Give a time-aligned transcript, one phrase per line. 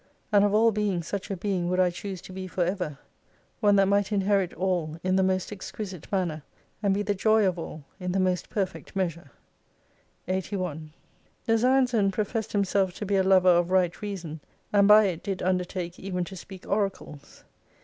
[0.31, 2.97] And of all beings such a being would I choose to be for ever:
[3.59, 6.41] One that might inherit all in the most exquisite manner,
[6.81, 9.29] and be the joy of all in the most perfect measure.
[10.27, 10.91] 81
[11.47, 14.39] Nazianzen professed himself to be a lover of right reason,
[14.73, 17.43] and by it did undertake even to speak oracles.